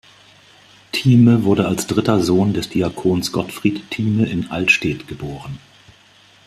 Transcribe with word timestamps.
Thieme 0.93 1.43
wurde 1.43 1.67
als 1.67 1.85
dritter 1.85 2.21
Sohn 2.23 2.53
des 2.55 2.69
Diakons 2.69 3.31
Gottfried 3.31 3.91
Thieme 3.91 4.27
in 4.27 4.49
Allstedt 4.49 5.07
geboren. 5.07 5.59